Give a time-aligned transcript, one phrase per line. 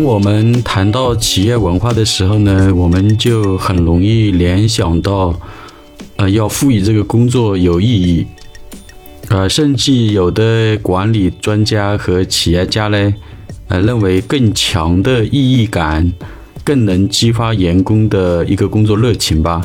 [0.00, 5.38] 当我们谈到企业文化的时候呢，我们就很容易联想到，
[6.16, 8.26] 呃，要赋予这个工作有意义，
[9.28, 13.14] 呃，甚至有的管理专家和企业家呢，
[13.68, 16.10] 呃，认为更强的意义感
[16.64, 19.62] 更能激发员工的一个工作热情吧。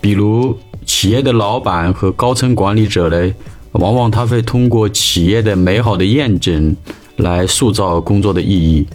[0.00, 3.32] 比如，企业的老板和高层管理者呢，
[3.70, 6.74] 往往他会通过企业的美好的验证。
[7.16, 8.86] 来塑造工作的意义，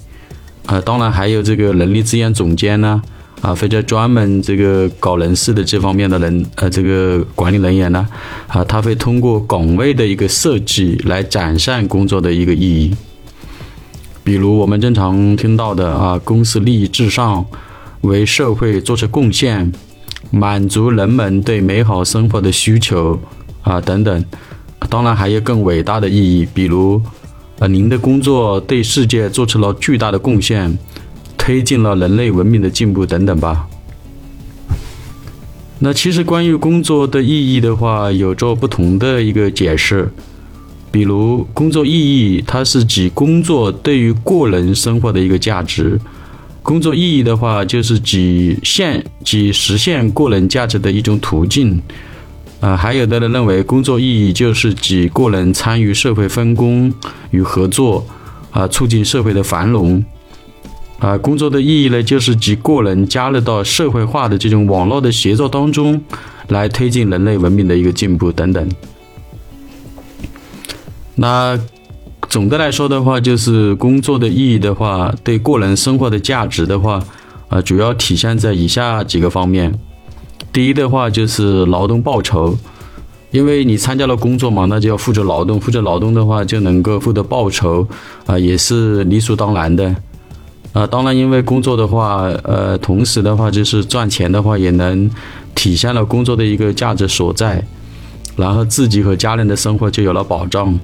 [0.68, 3.02] 啊，当然还有这个人力资源总监呢，
[3.42, 8.08] 啊，或者专门这个搞人事的这方面的人，呃，这个管理人员呢，
[8.48, 12.96] 啊，他会通过岗位的一个设计来展现工作的一个意义。
[14.24, 17.44] 比如我们经常听到的啊，公司利益至上，
[18.02, 19.72] 为社会做出贡献，
[20.30, 23.20] 满足人们对美好生活的需求
[23.64, 24.24] 啊等等。
[24.90, 27.02] 当然还有更伟大的意义，比如。
[27.62, 30.76] 呃，您的工作对世界做出了巨大的贡献，
[31.38, 33.68] 推进了人类文明的进步等等吧。
[35.78, 40.12] 那其实关于工作的意义的话，有着不同的一个解释。
[40.90, 46.00] 比如，工作意义它是指工作对于个人生活的一个价值。
[46.64, 51.80] 工作意义的话，就是指现即实现个人价值的一种途径。
[52.62, 56.94] 啊，还有的人认为，工作意义就是指个人参与社会分工
[57.32, 58.06] 与合作，
[58.52, 60.06] 啊，促进社会的繁荣。
[61.00, 66.00] 啊，工作的意义呢，就是指个人加入到社会化的这种网络的协作当中，
[66.50, 68.70] 来推进人类文明的一个进步等等。
[71.16, 71.60] 那
[72.30, 77.04] 总的来说的话，就是工作的意义的话，对个人生活的价值的话，
[77.50, 79.74] 啊，主要体现在以下几个方面。
[80.54, 82.58] 第一的话就是劳动报酬，
[83.32, 87.88] 因为你参加了工作嘛，那就要负责劳动，负责劳动的话就能够获得报酬，
[88.26, 89.96] 啊，也是理所当然的，
[90.74, 95.10] 啊，当然因为工作的话，呃，同时的话就是赚钱的话，也能
[95.56, 97.64] 体现了工作的一个价值所在，
[98.36, 100.78] 然后自己和家人的生活就有了保障，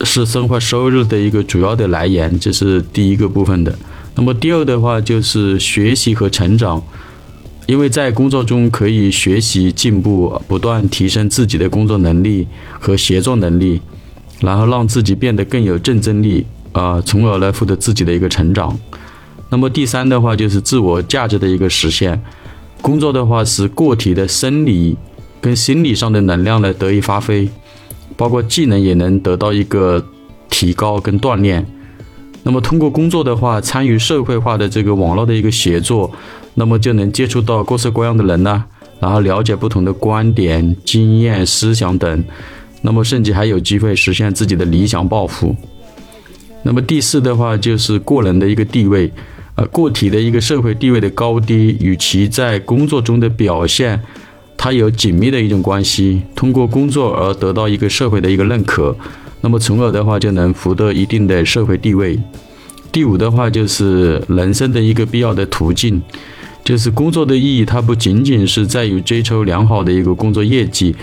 [0.00, 3.78] 是生活收入的一个主要的来源，这是第一个部分的。
[4.14, 6.82] 那么第二的话就是学习和成长。
[7.66, 12.46] 因为在工作中可以学习进步，不断提升自己的工作能力
[12.80, 13.80] 和协作能力，
[14.40, 18.76] 然后让自己变得更有竞争力啊，从而来获得自己的一个成长。
[19.50, 22.20] 那么第三的话就是自我价值的一个实现。
[22.82, 24.96] 工作的话是个体的生理
[25.40, 27.48] 跟心理上的能量呢得以发挥，
[28.16, 30.04] 包括技能也能得到一个
[30.48, 31.64] 提高跟锻炼。
[32.42, 36.10] 那么通过工作的话，参与社会化的这个网络的一个协作。
[36.54, 38.64] 那么就能接触到各式各样的人呢，
[38.98, 42.24] 然后了解不同的观点、经验、思想等，
[42.82, 45.54] 那么甚至还有机会实现自己的理想抱负。
[46.64, 49.10] 那么第四的话就是个人的一个地位，
[49.54, 54.02] 呃，个体的一个社会地位的高低与其在工作中的表现，
[54.56, 56.22] 它有紧密的一种关系。
[56.34, 58.94] 通过工作而得到一个社会的一个认可，
[59.40, 62.18] 那么从而的话就能获得一定的社会地位。
[62.92, 66.00] 第五的话就是人生的一个必要的途径。
[66.62, 70.94] 就是工作的意义，它不仅仅是在于追求良好的一个工作业绩，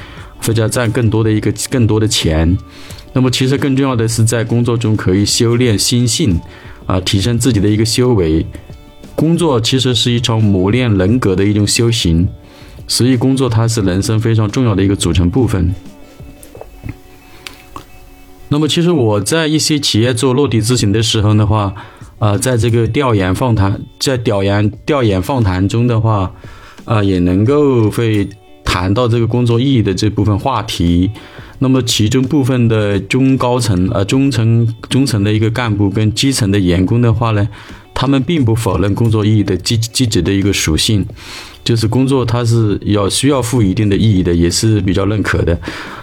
[0.46, 2.56] 或者赚更多的一个更多的钱。
[3.14, 6.40] 那么，其实更重要的是在工作中可以修炼心性，
[6.86, 8.46] 啊，提升自己的一个修为。
[9.16, 12.28] 工作其实是一场磨练人格的一种修行，
[12.88, 15.74] 所以工作它是人生非常重要的一个组成部分。
[18.50, 21.74] 那么，其实我在一些企业做落地咨询的时候的话。
[22.20, 26.34] 啊，在这个调研访谈，在调研调研访谈中的话，
[26.84, 28.28] 啊，也能够会
[28.64, 31.12] 谈到这个工作意义的这部分话题。
[31.60, 37.48] 那么，其中部分的中高层、呃中层、中层的一个干部跟基层的员工的话呢，
[37.94, 41.06] 他们并不否认工作意义的积积极的一个属性，
[41.64, 45.56] 就是工作它是要需要负一定的意义的，也是比较认可的。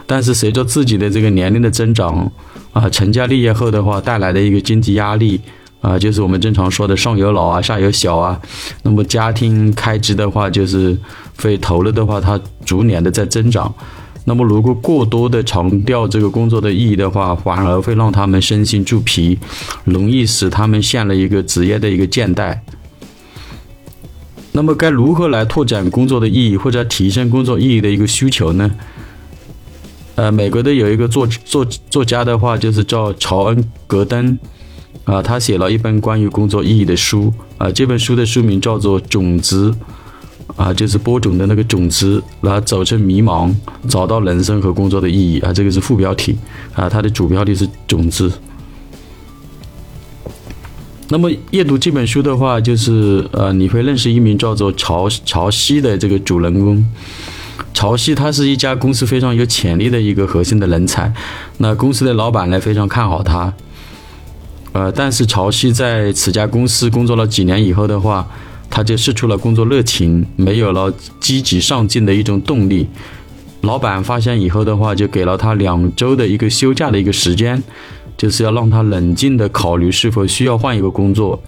[0.07, 2.31] 但是，随着自己的这个年龄的增长，
[2.73, 5.41] 啊，成家立业后的话带来的一个经济压力。
[5.81, 8.41] 啊，就是我们正常说的上有老啊，下有小啊，
[8.85, 10.97] 那么家庭开支的话，就是
[11.37, 13.71] 会投入的话，它逐年的在增长。
[14.25, 19.39] 那么如果过多的强调这个工作的意义的话，反而会让他们身心俱疲，
[19.85, 22.59] 容易使他们陷入一个职业的一个倦怠。
[24.53, 28.71] 那么该如何来拓展工作的意义，或者提升工作意义的一个需求呢？
[30.17, 33.57] 呃，美国的有一个作作作家的话，就是叫乔恩·
[33.87, 34.39] 格登。
[35.05, 39.71] 啊，他写了一本关于工作意义的书啊，这本书的书名叫做《种子》，
[40.57, 43.53] 啊，就是播种的那个种子，然后走出迷茫，
[43.87, 46.39] 找到人生和工作的意义啊，这个是副标题
[46.73, 48.33] 啊，它的主标题是种子。
[51.11, 56.83] 那么阅读这本书的话，就是呃，你会认识一名叫做曹曹曦的这个主人公。
[57.73, 61.13] 潮汐他是一家公司非常有潜力的一个核心的人才，
[61.59, 63.53] 那公司的老板呢非常看好他。
[64.73, 68.27] 呃，但是潮汐在此家公司工作了几年以后的话，
[68.69, 72.89] 他就失去了工作热情，没有了积极上进的一种动力。
[73.63, 77.63] 老板发现以后的话，就给了他两周的一个休假的一个时间。
[78.17, 81.43] 就是要让他冷静的考虑是否需要换一个工作。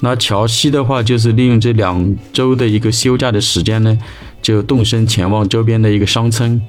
[0.00, 3.96] 那乔西的话，就是利用这两周的一个休假的时间呢，
[4.40, 6.60] 就动身前往周边的一个商村。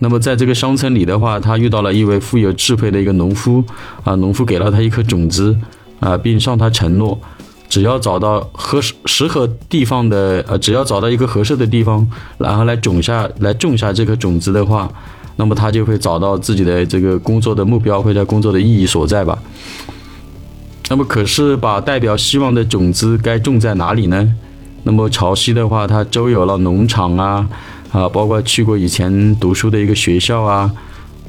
[0.00, 3.64] 那么在这个商村里的话，他遇到了一位富有智慧的一个农夫
[4.04, 5.56] 啊，农夫给了他一颗种子
[6.00, 7.18] 啊，并向他承诺，
[7.68, 14.88] 只要找到合适适合地方的呃，只要找到一个合适的地方，然后来种下来种下这颗种子的话。
[15.40, 19.38] 那么他就会找到自己的这个工作的目标，或者工作的意义所在吧。
[20.88, 24.34] 那么可是把代表希望的种子该种在哪里呢？
[24.84, 27.46] 那么潮汐的话，他周游了农场啊，
[27.92, 30.70] 啊，包括去过以前读书的一个学校啊，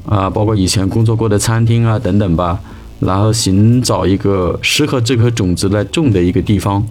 [0.06, 2.58] 啊，包括以前工作过的餐厅啊等等吧，
[3.00, 6.86] 然后寻找一个适合这颗种子来种的一个地方。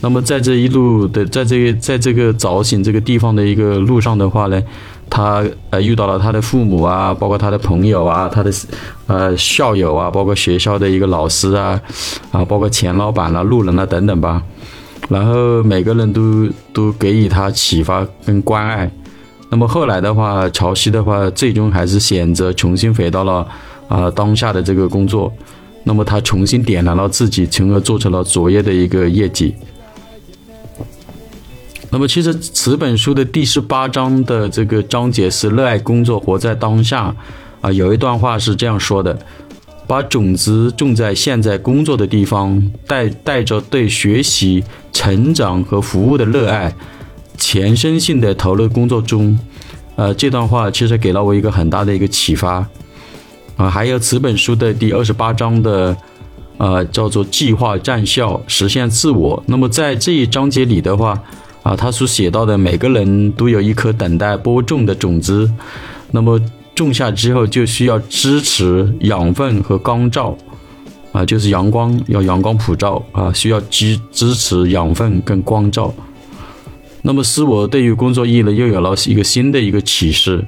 [0.00, 4.62] 那么在这一路的，在这个在这个找寻这个地方的一个路上的话呢？
[5.10, 8.52] 他呃遇到了他的父母啊，包括他的朋友啊，他的
[9.06, 11.80] 呃校友啊，包括学校的一个老师啊，
[12.30, 14.42] 啊，包括钱老板啦、路人啦等等吧。
[15.08, 18.90] 然后每个人都都给予他启发跟关爱。
[19.50, 23.48] 那么后来的话，潮汐的话，最终还是选择重新回到了
[23.88, 25.32] 啊当下的这个工作。
[25.84, 29.54] 那么他重新点燃了自己，从而做成了卓越的一个业绩。
[31.90, 37.16] 那么，其实此本书的第十八章的这个章节是热爱工作，活在当下。
[37.62, 39.18] 啊，有一段话是这样说的：
[39.88, 44.62] 把种子种在现在工作的地方，带带着对学习、
[44.92, 46.72] 成长和服务的热爱，
[47.38, 49.36] 全身心的投入工作中。
[49.96, 52.64] 呃，这段话其实给了我一个很大的一个启发。
[53.56, 55.96] 啊，还有此本书的第二十八章的，
[56.58, 59.42] 呃，叫做计划战效，实现自我。
[59.46, 61.20] 那么在这一章节里的话。
[61.64, 65.50] 啊，他所写到的每个人都有一颗等待播种的种子，
[66.12, 66.40] 那么
[66.78, 70.36] 种下之后就需要支持养分和光照，
[71.12, 75.92] 啊，就是阳光要阳光普照啊，需要支支持养分跟光照。
[77.02, 80.46] 那么使我对于工作意义呢又有了一个新的一个启示，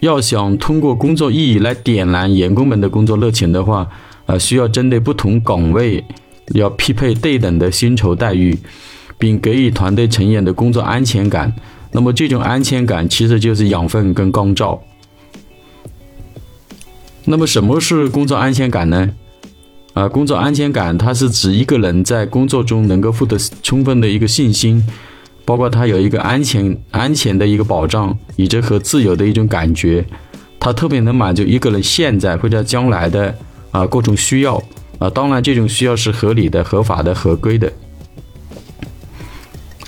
[0.00, 3.88] 要想通过工作意义来点燃员工们的工作热情的话，
[4.26, 6.04] 啊，需要针对不同岗位
[6.54, 8.58] 要匹配对等的薪酬待遇。
[9.16, 11.50] 并给予团队成员的工作安全感，
[11.92, 14.78] 那么这种安全感其实就是养分跟光照。
[17.24, 19.10] 那么什么是工作安全感呢？
[19.94, 24.84] 啊，工作安全感它是指一个人在工作中能够获得充分的一个信心，
[25.44, 30.04] 包括他有一个安全安全的一个保障，以及和自由的一种感觉，
[30.58, 33.34] 它特别能满足一个人现在或者将来的
[33.70, 34.60] 啊各种需要
[34.98, 37.72] 啊，当然这种需要是合理的、合法的、合规的。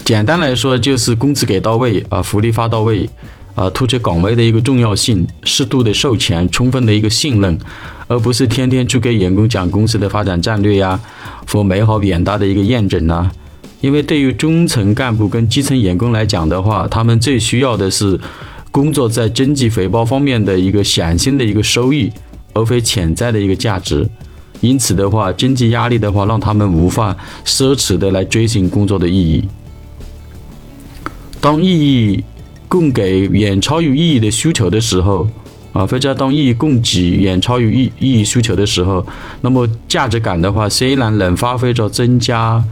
[0.04, 3.10] 简单来说，就是工资给到位啊，福利发到位
[3.56, 7.58] 啊，突出岗位的一个重要性，适度的授权，充分的一个信任，
[8.06, 11.00] 而不是天天去给员工讲公司的发展战略呀，
[11.50, 13.28] 或美好远大的一个验证呐。
[13.80, 18.20] 因为对于中层干部跟基层员工来讲的话，他们最需要的是
[18.70, 22.12] 工作在经济回报方面的一个显性的一个收益，
[22.52, 24.06] 而非潜在的一个价值。
[24.60, 29.44] 因此的话，经济压力的话，让他们无法奢侈的来追寻工作的意义。
[31.40, 32.24] 当意义
[32.68, 35.28] 供给远超于意义的需求的时候，
[35.72, 39.06] 啊，或者当意义供给远超于意意义需求的时候，
[39.40, 42.62] 那么价值感的话，虽然能发挥着增加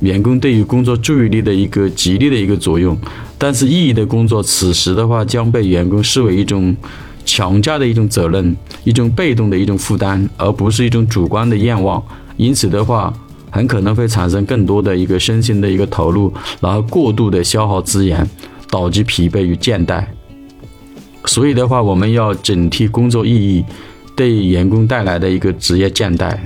[0.00, 2.98] 员工对于工作注意力的一个激励的一个作用，
[3.38, 6.76] 但是意义的工作此时的话将被员工视为一种
[7.24, 12.02] 强加的一种责任，一种被动的一种负担，而不是一种主观的愿望。
[12.36, 13.12] 因此的话。
[13.54, 18.28] 很可能会产生更多的一个身心的一个投入，然后过度的消耗资源，
[18.74, 20.04] 导致疲惫与倦怠。
[21.26, 23.64] 所以的话，我们要警惕工作意义
[24.16, 26.36] 对员工带来的一个职业倦怠。